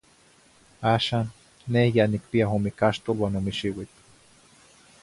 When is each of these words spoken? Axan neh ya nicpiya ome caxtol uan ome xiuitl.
Axan 0.93 1.27
neh 1.71 1.87
ya 1.95 2.05
nicpiya 2.11 2.45
ome 2.55 2.71
caxtol 2.79 3.17
uan 3.21 3.37
ome 3.39 3.51
xiuitl. 3.59 3.97